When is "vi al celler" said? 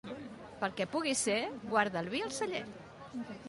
2.17-2.67